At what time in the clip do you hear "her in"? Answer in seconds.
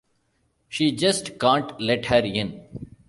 2.07-2.63